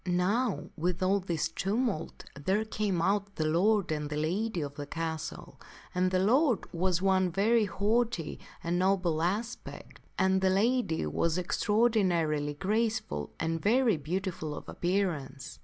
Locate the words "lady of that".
4.17-4.89